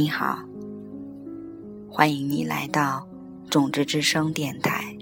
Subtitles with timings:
[0.00, 0.38] 你好，
[1.90, 3.04] 欢迎你来到
[3.50, 4.96] 种子之声电台，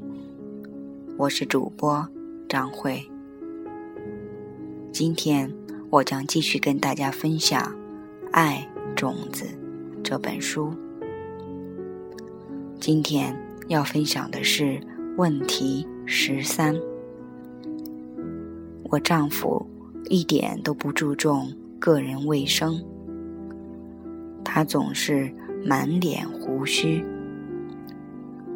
[1.19, 2.09] 我是主播
[2.49, 3.07] 张慧。
[4.91, 5.55] 今天
[5.91, 7.61] 我将继续跟大家分享
[8.33, 9.45] 《爱种子》
[10.03, 10.73] 这本书。
[12.81, 14.81] 今天要分享的是
[15.19, 16.75] 问题十三。
[18.85, 19.69] 我丈夫
[20.09, 22.83] 一点都不注重个人卫生，
[24.49, 25.29] 他总是
[25.65, 27.05] 满脸胡须，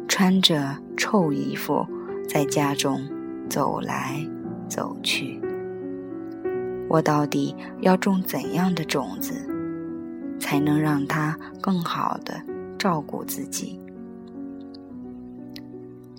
[0.07, 1.85] 穿着臭衣服
[2.27, 2.97] 在家中
[3.49, 4.25] 走来
[4.69, 5.37] 走去。
[6.87, 9.33] 我到底要种怎样的种子，
[10.39, 12.41] 才能让他更好的
[12.79, 13.77] 照顾自己？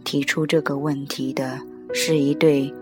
[0.05, 1.59] 提出这个问题的
[1.95, 2.73] 是一对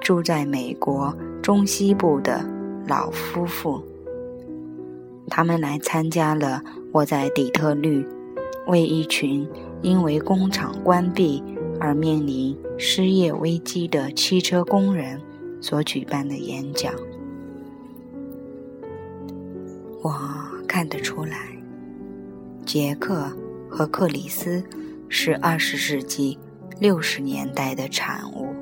[0.00, 2.42] 住在美国中西部的
[2.86, 3.82] 老夫妇，
[5.28, 6.62] 他们来参加了
[6.92, 8.06] 我在底特律
[8.66, 9.48] 为一群
[9.82, 11.42] 因为工厂关闭
[11.80, 15.20] 而面临失业危机的汽车工人
[15.60, 16.92] 所举办的演讲。
[20.02, 20.14] 我
[20.66, 21.56] 看得出来，
[22.64, 23.30] 杰克
[23.68, 24.62] 和克里斯
[25.08, 26.38] 是二十世纪
[26.78, 28.54] 六十年代的产物，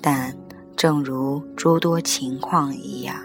[0.00, 0.34] 但
[0.76, 3.16] 正如诸多情况一样，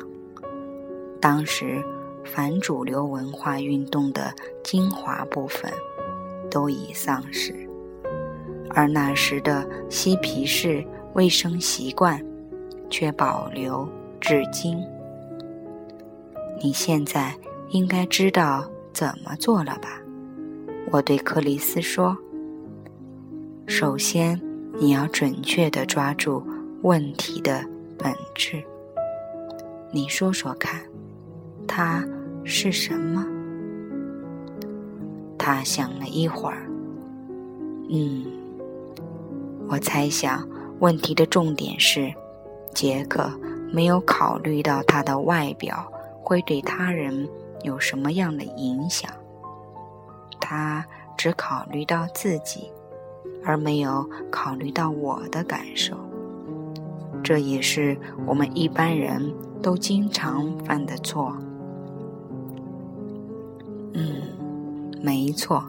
[1.22, 1.82] 当时
[2.24, 5.72] 反主流文化运动的精华部分
[6.50, 7.54] 都已丧失，
[8.70, 12.24] 而那时的嬉皮士卫生习惯
[12.90, 13.88] 却保留
[14.20, 14.78] 至今。
[16.62, 17.36] 你现在
[17.70, 20.00] 应该知道怎么做了吧？
[20.92, 22.16] 我对克里斯说
[23.66, 24.40] ：“首先，
[24.78, 26.46] 你要准确地抓住
[26.84, 27.64] 问题的
[27.98, 28.64] 本质。
[29.92, 30.82] 你说说看，
[31.76, 32.06] 它
[32.44, 33.26] 是什么？”
[35.40, 36.70] 他想了一会儿，
[37.90, 38.26] 嗯，
[39.68, 40.48] 我猜想
[40.80, 42.14] 问题的重点是，
[42.76, 43.28] 杰克
[43.72, 45.90] 没有考虑到他的外表。
[46.22, 47.28] 会对他人
[47.64, 49.12] 有什么样的影响？
[50.40, 50.86] 他
[51.18, 52.72] 只考虑到自己，
[53.44, 55.98] 而没有考虑到我的感受。
[57.22, 61.36] 这也是我们一般人都经常犯的错。
[65.04, 65.64] 没错。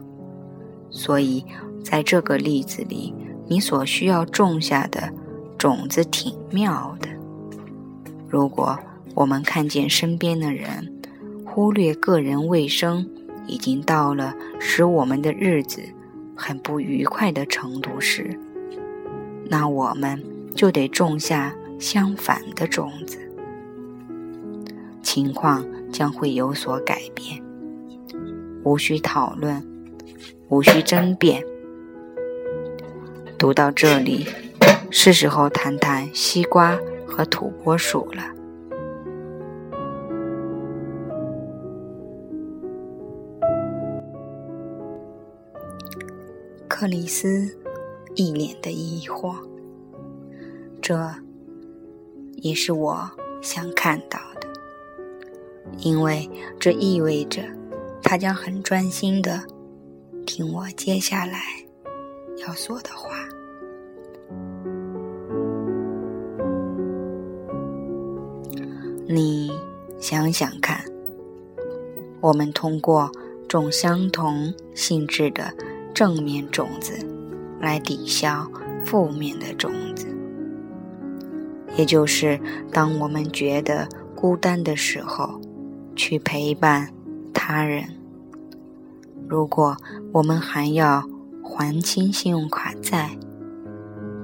[0.89, 1.45] 所以，
[1.83, 3.13] 在这个例子里，
[3.47, 5.13] 你所需要种下的
[5.57, 7.07] 种子挺妙的。
[8.27, 8.79] 如果。
[9.15, 10.93] 我们看见身边的人
[11.45, 13.09] 忽略个人卫生，
[13.47, 15.81] 已经到了使我们的日子
[16.35, 18.37] 很不愉快的程度时，
[19.49, 20.21] 那我们
[20.53, 23.17] 就得种下相反的种子，
[25.01, 27.41] 情况将会有所改变。
[28.65, 29.63] 无需讨论，
[30.49, 31.41] 无需争辩。
[33.37, 34.25] 读到这里，
[34.89, 36.75] 是时候谈谈西瓜
[37.07, 38.23] 和土拨鼠了。
[46.67, 47.55] 克里斯
[48.15, 49.35] 一脸的疑惑，
[50.81, 51.07] 这
[52.37, 53.07] 也是我
[53.43, 54.47] 想看到的，
[55.77, 56.27] 因为
[56.59, 57.43] 这意味着
[58.15, 59.43] 他将很专心的
[60.25, 61.37] 听我接下来
[62.37, 63.09] 要说的话。
[69.05, 69.51] 你
[69.99, 70.81] 想想看，
[72.21, 73.11] 我们通过
[73.49, 75.53] 种相同性质的。
[75.93, 76.93] 正面种子
[77.59, 78.49] 来抵消
[78.85, 80.07] 负面的种子，
[81.77, 82.39] 也就是
[82.71, 85.39] 当我们觉得孤单的时候，
[85.97, 86.93] 去陪伴
[87.33, 87.94] 他人。
[89.27, 89.75] 如果
[90.11, 91.03] 我们还要
[91.41, 93.17] 还清信用卡债，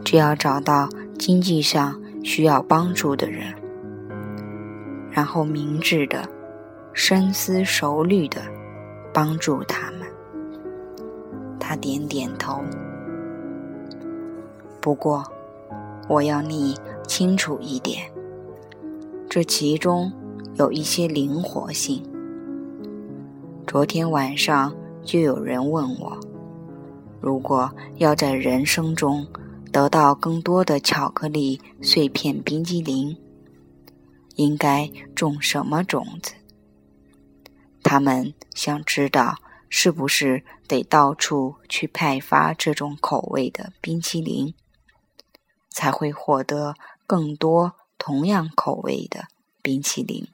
[0.03, 0.87] 就要找到
[1.17, 3.53] 经济上需要帮助的人，
[5.09, 6.27] 然后明智的、
[6.93, 8.41] 深思熟虑的
[9.13, 10.01] 帮助他们。
[11.59, 12.61] 他点点头。
[14.79, 15.23] 不过，
[16.07, 16.75] 我要你
[17.07, 18.11] 清楚一点，
[19.29, 20.11] 这其中
[20.55, 22.03] 有一些灵活性。
[23.67, 26.19] 昨天晚上就有人问我，
[27.19, 29.27] 如果要在人生中
[29.71, 33.17] 得到更多的巧克力碎片冰激凌，
[34.35, 36.33] 应该种什么种子？
[37.83, 39.37] 他们想知道。
[39.73, 44.53] 是不是得到处去派发这种口味的冰淇淋，
[45.69, 46.75] 才会获得
[47.07, 49.29] 更多同样口味的
[49.61, 50.27] 冰淇淋？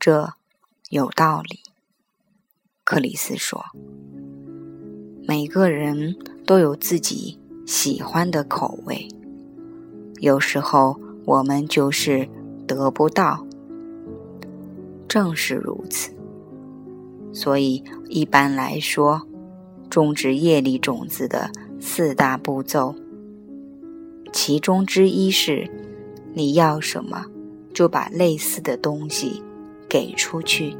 [0.00, 0.34] 这
[0.88, 1.60] 有道理。
[2.92, 3.58] 克里斯说
[5.26, 9.08] ：“每个人都有自己喜欢的口味，
[10.20, 12.28] 有时候我们就是
[12.66, 13.46] 得不到。
[15.08, 16.12] 正是如此，
[17.32, 19.22] 所以一般来说，
[19.88, 21.50] 种植业力种子的
[21.80, 22.94] 四大步骤，
[24.34, 25.66] 其中之一是：
[26.34, 27.24] 你要什么，
[27.72, 29.42] 就把类似的东西
[29.88, 30.76] 给出去。”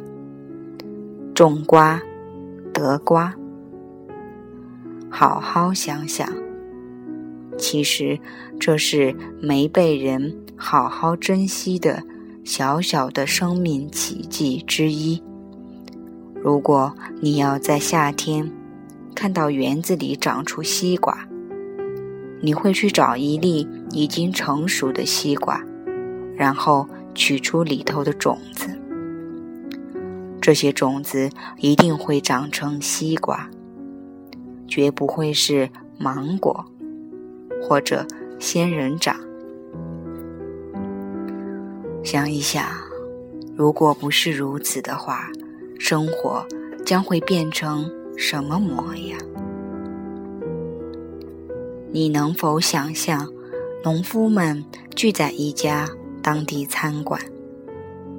[1.43, 2.01] 种瓜
[2.73, 3.35] 得瓜，
[5.11, 6.33] 好好想想，
[7.59, 8.17] 其实
[8.61, 12.01] 这是没被人好好珍惜的
[12.45, 15.21] 小小的生命奇迹之一。
[16.41, 18.49] 如果你要在夏天
[19.13, 21.27] 看到园子里长出西瓜，
[22.41, 25.61] 你会去找一粒已经成熟的西瓜，
[26.37, 26.87] 然后
[27.17, 28.79] 取出里头的种子。
[30.43, 33.49] 这些种子一定会长成西瓜，
[34.67, 36.65] 绝不会是芒果
[37.63, 38.05] 或者
[38.41, 39.15] 仙人掌。
[42.03, 42.67] 想一想，
[43.55, 45.29] 如果不是如此的话，
[45.79, 46.45] 生活
[46.85, 49.17] 将会变成什么模样？
[51.93, 53.33] 你能否想象，
[53.85, 54.65] 农夫们
[54.97, 55.89] 聚在一家
[56.21, 57.23] 当地餐馆？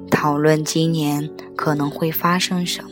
[0.10, 2.90] 讨论今年可能会发生什么。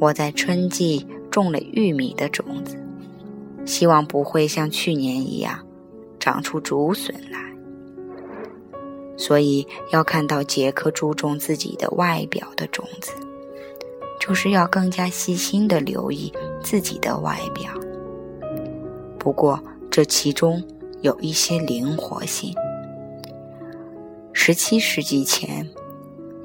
[0.00, 2.76] 我在春季种了玉米的种子，
[3.64, 5.64] 希望不会像去年一样
[6.18, 7.40] 长出竹笋来。
[9.16, 13.12] 所以要看到杰克注重自己的外表的种子，
[14.18, 16.32] 就是要更加细心的留意
[16.62, 17.72] 自己的外表。
[19.18, 20.60] 不过这其中
[21.02, 22.52] 有一些灵活性。
[24.44, 25.70] 十七世纪前，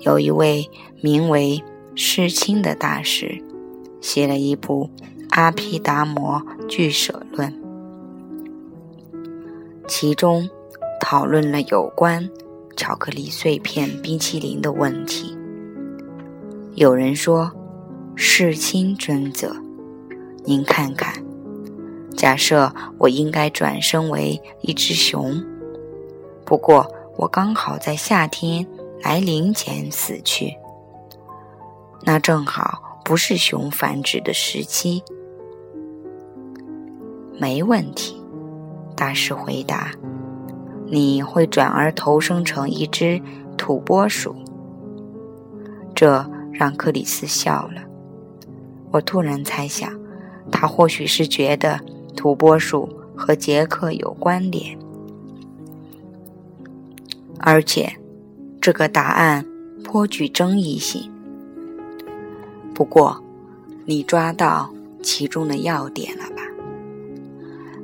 [0.02, 0.70] 有一位
[1.02, 1.64] 名为
[1.96, 3.44] 世清的大师，
[4.02, 4.88] 写了一部
[5.32, 6.40] 《阿毗达摩
[6.70, 7.52] 俱舍论》，
[9.88, 10.48] 其中
[11.02, 12.30] 讨论了有关
[12.76, 15.36] 巧克力碎片冰淇淋的问题。
[16.76, 17.52] 有人说
[18.14, 19.56] ：“世清尊者，
[20.46, 21.16] 您看看，
[22.16, 25.44] 假设我应该转生为一只熊，
[26.46, 26.86] 不过。”
[27.18, 28.66] 我刚好在夏天
[29.02, 30.56] 来临前死去，
[32.04, 35.04] 那正好不是熊繁殖的时期。
[37.40, 38.22] 没问题，
[38.96, 39.92] 大师回答。
[40.86, 43.22] 你会转而投生成一只
[43.58, 44.36] 土拨鼠。
[45.96, 46.24] 这
[46.54, 47.82] 让克里斯笑了。
[48.92, 49.92] 我突然猜想，
[50.52, 51.80] 他或许是觉得
[52.16, 54.78] 土拨鼠和杰克有关联。
[57.50, 57.90] 而且，
[58.60, 59.46] 这个答案
[59.82, 61.10] 颇具争议性。
[62.76, 63.24] 不过，
[63.86, 64.70] 你抓到
[65.02, 66.42] 其中的要点了吧？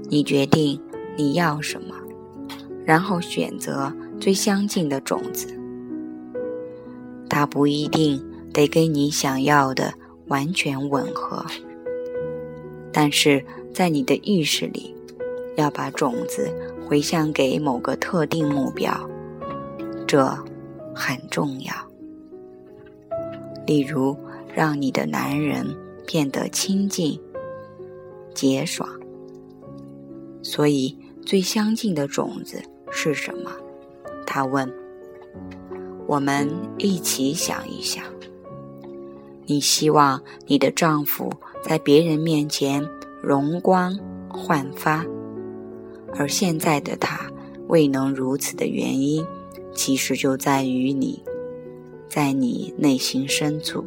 [0.09, 0.77] 你决定
[1.15, 1.95] 你要什么，
[2.83, 3.89] 然后选择
[4.19, 5.57] 最相近的种子。
[7.29, 8.21] 它不一定
[8.51, 9.93] 得跟你想要的
[10.27, 11.45] 完全吻合，
[12.91, 13.41] 但是
[13.73, 14.93] 在你的意识里，
[15.55, 16.51] 要把种子
[16.85, 19.09] 回向给某个特定目标。
[20.13, 20.23] 这
[20.93, 21.73] 很重要。
[23.65, 24.15] 例如，
[24.53, 25.65] 让你的男人
[26.05, 27.19] 变得亲近、
[28.31, 28.87] 洁爽。
[30.43, 33.49] 所以，最相近的种子是什么？
[34.23, 34.71] 他问。
[36.05, 38.03] 我们一起想一想。
[39.47, 42.87] 你希望你的丈夫在别人面前
[43.19, 43.97] 容光
[44.29, 45.03] 焕发，
[46.15, 47.31] 而现在的他
[47.67, 49.25] 未能如此的原因。
[49.73, 51.23] 其实就在于你，
[52.07, 53.85] 在你内心深处。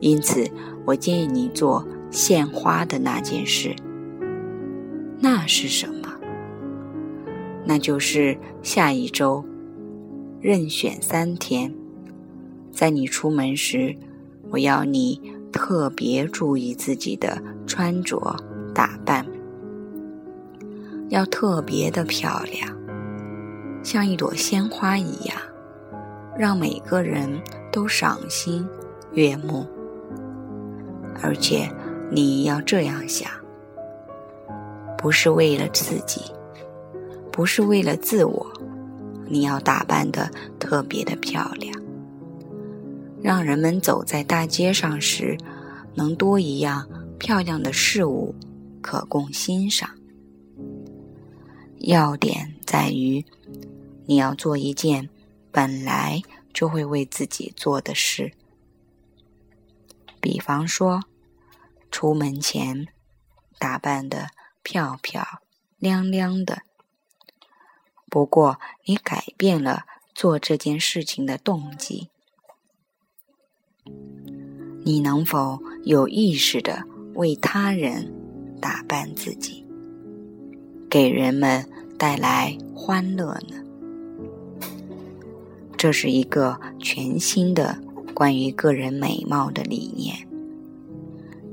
[0.00, 0.48] 因此，
[0.84, 3.74] 我建议你做献花的那件事。
[5.20, 6.14] 那是什么？
[7.64, 9.44] 那就是下一周，
[10.40, 11.74] 任选三天，
[12.70, 13.96] 在你出门时，
[14.50, 15.20] 我要你
[15.52, 18.36] 特别注意自己的穿着
[18.72, 19.26] 打扮，
[21.08, 22.77] 要特别的漂亮。
[23.82, 25.36] 像一朵鲜花一样，
[26.36, 27.28] 让每个人
[27.72, 28.66] 都赏心
[29.12, 29.66] 悦目。
[31.22, 31.68] 而且
[32.10, 33.30] 你要这样想：
[34.96, 36.20] 不是为了自己，
[37.32, 38.46] 不是为了自我，
[39.26, 41.74] 你要打扮的特别的漂亮，
[43.20, 45.36] 让人们走在大街上时，
[45.94, 46.86] 能多一样
[47.18, 48.34] 漂亮的事物
[48.80, 49.88] 可供欣赏。
[51.78, 53.24] 要点在于。
[54.04, 55.08] 你要做一件
[55.50, 56.20] 本来
[56.52, 58.34] 就会为自己做的事。
[60.20, 61.04] 比方说，
[61.90, 62.88] 出门前
[63.58, 64.28] 打扮的
[64.62, 65.40] 漂漂
[65.78, 66.62] 亮亮的。
[68.10, 72.10] 不过，你改变了做这件事情的动机。
[74.84, 76.84] 你能否有意识的
[77.14, 78.12] 为他人
[78.60, 79.66] 打扮自己，
[80.90, 81.66] 给人们
[81.98, 83.56] 带来欢乐呢？
[85.76, 87.76] 这是一个全新的
[88.14, 90.16] 关于个人美貌的理念。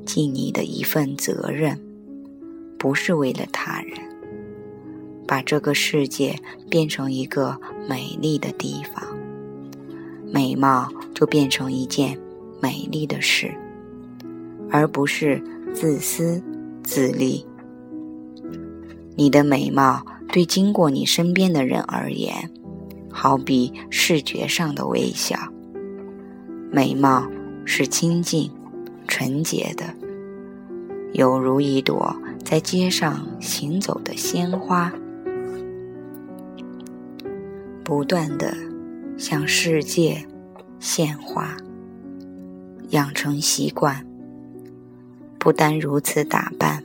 [0.06, 1.82] 尽你的一份责任，
[2.78, 3.98] 不是为了他人，
[5.28, 7.60] 把这个世界变成一个
[7.90, 9.04] 美丽的地方，
[10.32, 12.18] 美貌就变成一件
[12.62, 13.52] 美丽的事，
[14.70, 16.42] 而不是自私
[16.84, 17.44] 自利。
[19.16, 22.51] 你的美貌对经过你身边的人而言。
[23.10, 25.38] 好比视觉上的微笑，
[26.70, 27.25] 美貌
[27.63, 28.51] 是清净、
[29.08, 29.86] 纯洁的，
[31.13, 32.13] 犹如一朵
[32.44, 34.92] 在街上行走的鲜花，
[37.82, 38.54] 不断的
[39.18, 40.27] 向世界
[40.82, 41.56] 献花。
[42.89, 44.06] 养成习惯，
[45.39, 46.84] 不单如此打扮，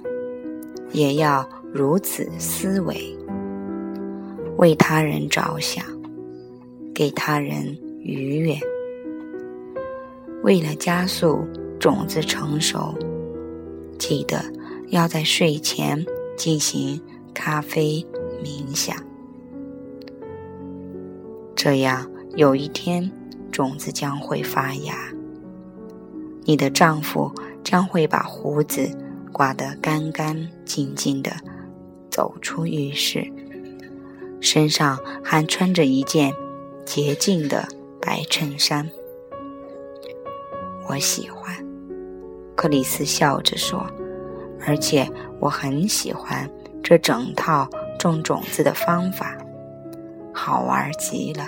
[0.92, 3.16] 也要如此思维，
[4.60, 5.82] 为他人着想。
[6.94, 8.58] 给他人愉悦。
[10.42, 11.48] 为了加速
[11.78, 12.94] 种子成熟，
[13.98, 14.44] 记得
[14.88, 16.04] 要在睡前
[16.36, 17.00] 进行
[17.32, 18.06] 咖啡
[18.44, 18.94] 冥想。
[21.56, 23.10] 这样，有一天
[23.50, 24.94] 种子将会发芽。
[26.44, 27.32] 你的丈夫
[27.64, 28.90] 将会把胡子
[29.32, 30.36] 刮得干干
[30.66, 31.32] 净净的，
[32.10, 33.26] 走出浴室，
[34.40, 36.34] 身上还穿着一件。
[36.86, 37.68] 洁净的
[38.00, 38.90] 白衬衫，
[40.88, 41.54] 我喜欢。
[42.56, 43.86] 克里斯笑着说
[44.66, 46.50] ：“而且我很喜欢
[46.82, 49.38] 这整套种种子的方法，
[50.34, 51.46] 好玩极了。”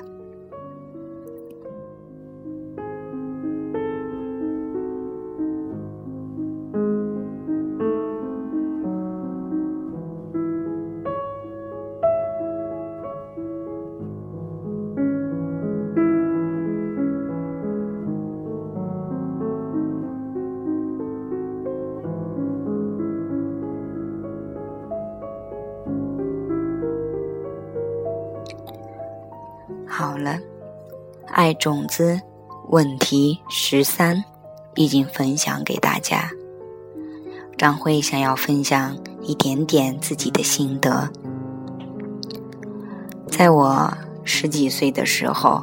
[29.95, 30.39] 好了，
[31.27, 32.19] 爱种子
[32.71, 34.25] 问题十三
[34.75, 36.31] 已经分享给大家。
[37.59, 41.11] 张辉想要分享一点点自己的心得。
[43.29, 43.93] 在我
[44.25, 45.63] 十几岁的时候，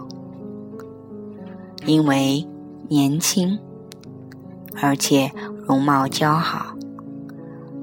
[1.88, 2.48] 因为
[2.88, 3.58] 年轻，
[4.80, 5.32] 而且
[5.66, 6.76] 容貌姣好，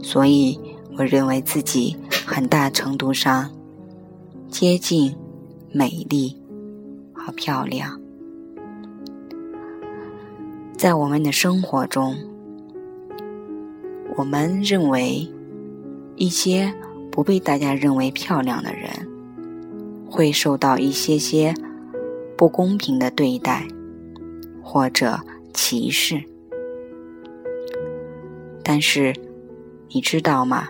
[0.01, 0.57] 所以
[0.97, 3.51] 我认为自己很大程度上
[4.49, 5.13] 接近。
[5.79, 6.35] 美丽
[7.13, 8.01] 和漂亮，
[10.75, 12.17] 在我们的生活中，
[14.17, 15.31] 我们认为
[16.15, 16.73] 一些
[17.13, 18.89] 不被大家认为漂亮的人，
[20.11, 21.53] 会受到一些些
[22.39, 23.69] 不公平的对待
[24.63, 25.21] 或者
[25.53, 26.25] 歧视。
[28.65, 29.13] 但是，
[29.91, 30.69] 你知道吗？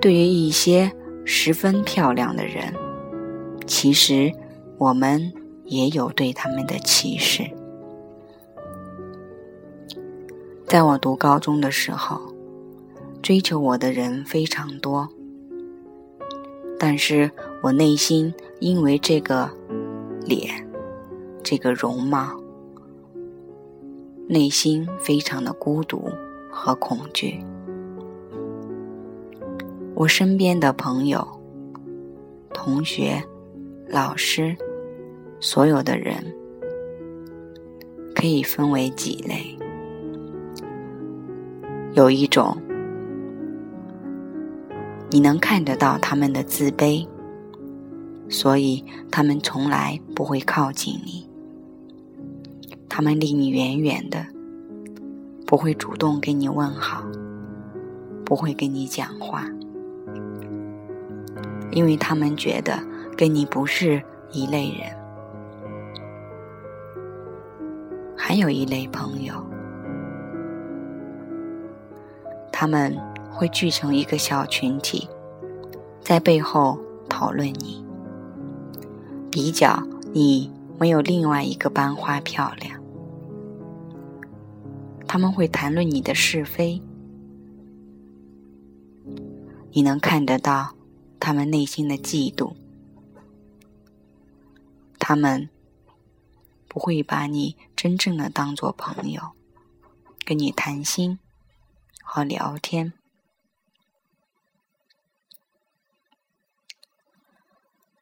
[0.00, 0.92] 对于一些
[1.24, 2.72] 十分漂亮的人，
[3.70, 4.32] 其实，
[4.78, 5.32] 我们
[5.64, 7.48] 也有对他们的歧视。
[10.66, 12.20] 在我读高中的时候，
[13.22, 15.08] 追求我的人非常多，
[16.80, 17.30] 但是
[17.62, 19.48] 我内心因为这个
[20.26, 20.66] 脸、
[21.40, 22.40] 这个容貌，
[24.26, 26.10] 内心非常的孤独
[26.50, 27.40] 和恐惧。
[29.94, 31.24] 我身边的朋友、
[32.52, 33.22] 同学。
[33.92, 34.56] 老师，
[35.40, 36.14] 所有的人
[38.14, 39.58] 可以分为几类。
[41.94, 42.56] 有一种，
[45.10, 47.04] 你能看得到他们的自卑，
[48.28, 51.28] 所以他们从来不会靠近你，
[52.88, 54.24] 他们离你远远的，
[55.44, 57.04] 不会主动给你问好，
[58.24, 59.44] 不会跟你讲话，
[61.72, 62.78] 因为他们觉得。
[63.20, 64.96] 跟你不是一类人，
[68.16, 69.34] 还有一类朋友，
[72.50, 72.98] 他们
[73.30, 75.06] 会聚成一个小群体，
[76.00, 77.84] 在背后讨论你，
[79.30, 79.82] 比较
[80.14, 82.80] 你没有另外一个班花漂亮。
[85.06, 86.80] 他们会谈论你的是非，
[89.72, 90.70] 你能看得到
[91.18, 92.54] 他们内心的嫉妒。
[95.10, 95.48] 他们
[96.68, 99.32] 不会把你真正的当做朋友，
[100.24, 101.18] 跟你谈心
[102.00, 102.92] 和聊天。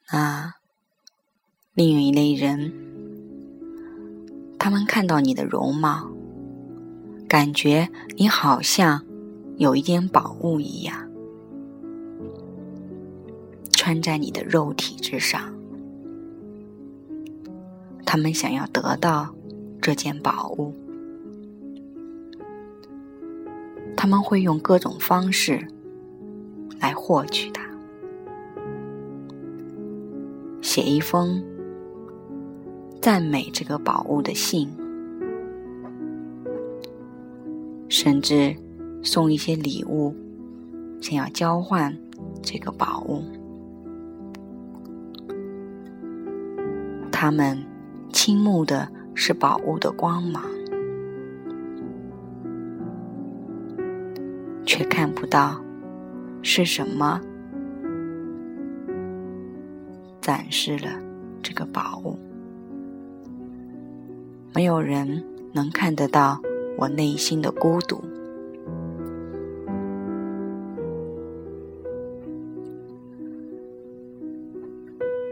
[0.08, 0.56] 啊，
[1.72, 2.74] 另一类人，
[4.58, 6.10] 他们看到你的容貌，
[7.26, 9.02] 感觉你好像
[9.56, 11.10] 有一点宝物一样，
[13.72, 15.57] 穿在你的肉体之上。
[18.10, 19.34] 他们想要得到
[19.82, 20.72] 这件宝物，
[23.94, 25.68] 他们会用各种方式
[26.80, 27.62] 来获取它。
[30.62, 31.44] 写一封
[32.98, 34.70] 赞美这个宝物的信，
[37.90, 38.56] 甚至
[39.02, 40.16] 送一些礼物，
[41.02, 41.94] 想要交换
[42.42, 43.22] 这个宝物。
[47.12, 47.62] 他们
[48.28, 50.42] 倾慕的是宝物的光芒，
[54.66, 55.58] 却看不到
[56.42, 57.23] 是什么。
[60.20, 60.90] 展示了
[61.42, 62.18] 这个宝物，
[64.54, 66.38] 没有人能看得到
[66.76, 68.04] 我内心的孤独。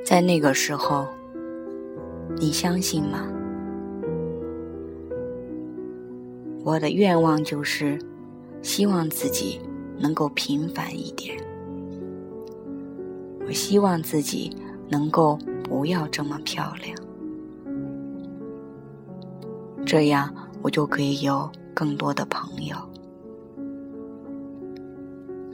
[0.03, 1.07] 在那个时候，
[2.39, 3.27] 你相信吗？
[6.63, 7.99] 我的愿望就是，
[8.63, 9.61] 希望自己
[9.99, 11.37] 能够平凡一点。
[13.47, 14.57] 我希望自己。
[14.89, 16.97] 能够不要这么漂亮，
[19.85, 20.33] 这样
[20.63, 22.77] 我就可以有更多的朋友，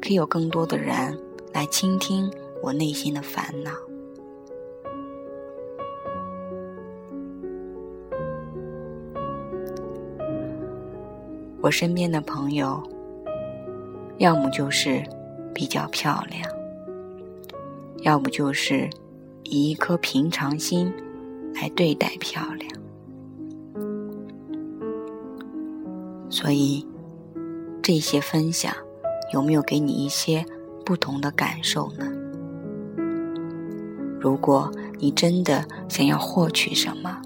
[0.02, 1.18] 可以有更多的人
[1.54, 2.30] 来倾听
[2.62, 3.70] 我内心的烦恼。
[11.62, 12.82] 我身边的朋友，
[14.18, 15.02] 要么就是
[15.54, 16.42] 比较漂亮，
[18.02, 18.90] 要不就是。
[19.44, 20.90] 以一颗平常心
[21.52, 22.70] 来对待漂亮，
[26.30, 26.86] 所以
[27.82, 28.72] 这些分享
[29.34, 30.46] 有没有给你一些
[30.86, 32.06] 不同的感受呢？
[34.18, 37.20] 如果你真的想要获取什么，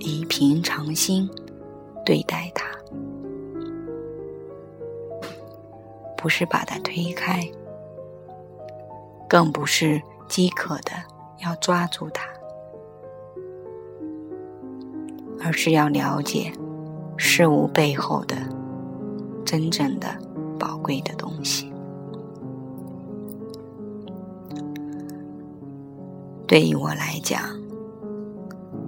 [0.00, 1.30] 以平常心
[2.06, 2.64] 对待它，
[6.16, 7.46] 不是把它推开。
[9.28, 10.92] 更不是饥渴的
[11.44, 12.24] 要抓住它，
[15.42, 16.52] 而是要了解
[17.16, 18.36] 事物背后的
[19.44, 20.06] 真正的
[20.60, 21.72] 宝贵的东西。
[26.46, 27.42] 对于我来讲，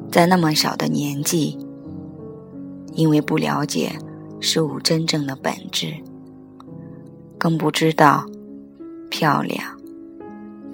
[0.09, 1.59] 在那么小的年纪，
[2.99, 3.93] 因为不了解
[4.41, 5.95] 事物真正的本质，
[7.39, 8.27] 更不知道
[9.09, 9.79] 漂亮。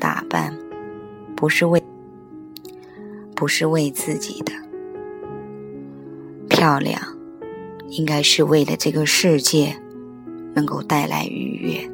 [0.01, 0.59] 打扮
[1.37, 1.83] 不是为，
[3.37, 4.53] 不是为自己的
[6.49, 6.99] 漂亮，
[7.89, 9.77] 应该是为了这个世界
[10.55, 11.91] 能够带来愉悦。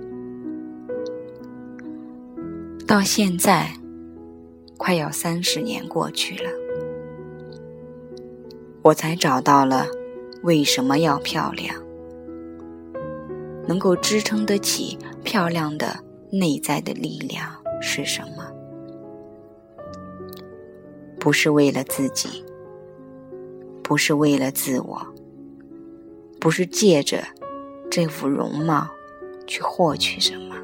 [2.87, 3.73] 到现在，
[4.77, 6.51] 快要三十年过去了，
[8.83, 9.87] 我才找到了
[10.43, 11.75] 为什么要漂亮，
[13.67, 15.97] 能够支撑得起漂亮的
[16.31, 17.61] 内在的力量。
[17.83, 18.47] 是什么？
[21.19, 22.45] 不是为了自己，
[23.83, 25.01] 不是为了自我，
[26.39, 27.25] 不是借着
[27.91, 28.87] 这副容貌
[29.47, 30.57] 去获取什么。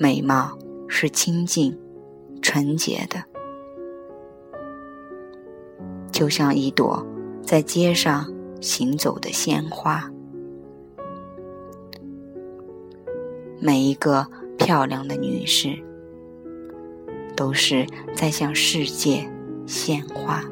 [0.00, 1.78] 美貌是清净、
[2.42, 3.22] 纯洁的，
[6.10, 7.06] 就像一朵
[7.46, 8.30] 在街上
[8.60, 10.10] 行走的鲜花。
[13.58, 14.26] 每一个。
[14.58, 15.78] 漂亮的女士，
[17.36, 19.30] 都是在向世界
[19.66, 20.42] 献花。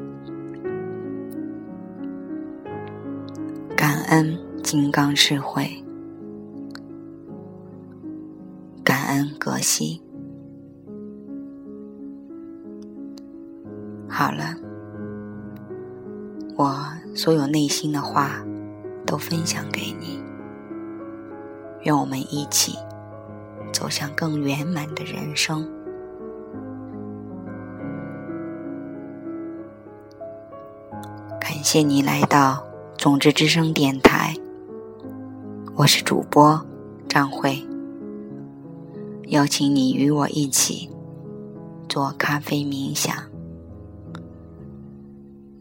[3.74, 5.82] 感恩金刚智慧，
[8.84, 10.00] 感恩格西。
[14.06, 14.54] 好了，
[16.56, 16.86] 我
[17.16, 18.44] 所有内心的话
[19.04, 20.22] 都分享给你。
[21.82, 22.78] 愿我们一起
[23.72, 25.68] 走向更圆满的人生。
[31.40, 32.64] 感谢你来到
[32.96, 34.34] 种子之声电台，
[35.74, 36.64] 我是主播
[37.08, 37.62] 张慧。
[39.28, 40.88] 邀请你与我一起
[41.88, 43.12] 做咖啡冥想。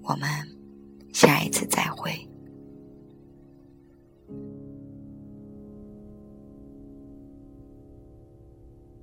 [0.04, 0.53] 我们。
[1.24, 2.33] 下一次再会。